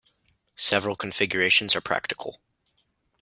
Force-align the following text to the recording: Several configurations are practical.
Several 0.55 0.95
configurations 0.95 1.75
are 1.75 1.79
practical. 1.81 2.41